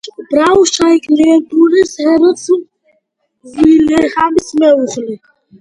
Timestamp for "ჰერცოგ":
2.05-3.53